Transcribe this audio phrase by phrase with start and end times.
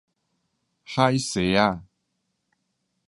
[0.83, 1.83] 海蔬仔